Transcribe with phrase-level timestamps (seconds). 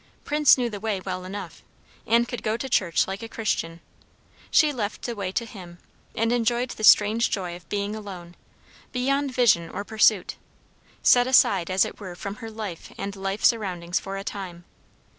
[0.23, 1.61] Prince knew the way well enough,
[2.07, 3.81] and could go to church like a Christian;
[4.49, 5.77] she left the way to him,
[6.15, 8.33] and enjoyed the strange joy of being alone,
[8.91, 10.37] beyond vision or pursuit,
[11.03, 14.65] set aside as it were from her life and life surroundings for a time.